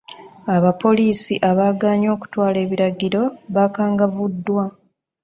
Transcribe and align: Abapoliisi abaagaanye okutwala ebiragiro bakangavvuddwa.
Abapoliisi 0.55 1.33
abaagaanye 1.49 2.07
okutwala 2.15 2.57
ebiragiro 2.65 3.21
bakangavvuddwa. 3.55 4.63